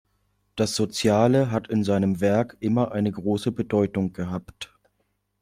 [0.55, 4.73] Das Soziale hat in seinem Werk immer eine große Bedeutung gehabt.